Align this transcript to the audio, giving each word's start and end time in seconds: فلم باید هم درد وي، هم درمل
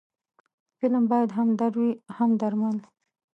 فلم 0.77 1.03
باید 1.11 1.31
هم 1.37 1.47
درد 1.59 1.75
وي، 1.79 1.91
هم 2.17 2.29
درمل 2.41 2.77